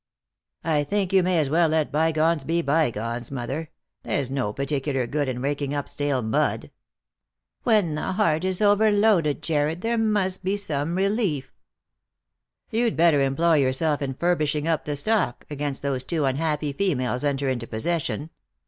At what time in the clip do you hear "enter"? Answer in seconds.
17.23-17.47